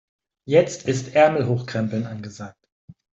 Jetzt 0.47 0.87
ist 0.87 1.13
Ärmel 1.13 1.45
hochkrempeln 1.45 2.07
angesagt. 2.07 2.57